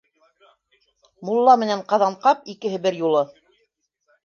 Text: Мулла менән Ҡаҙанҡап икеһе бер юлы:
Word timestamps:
Мулла 1.29 1.55
менән 1.65 1.85
Ҡаҙанҡап 1.93 2.51
икеһе 2.57 2.83
бер 2.89 3.01
юлы: 3.05 3.25